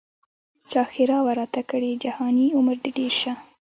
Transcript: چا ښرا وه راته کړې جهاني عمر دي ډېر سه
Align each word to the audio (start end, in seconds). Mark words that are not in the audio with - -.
چا 0.71 0.81
ښرا 0.93 1.17
وه 1.25 1.33
راته 1.39 1.61
کړې 1.69 1.99
جهاني 2.03 2.47
عمر 2.57 2.77
دي 2.83 2.91
ډېر 2.97 3.13
سه 3.21 3.31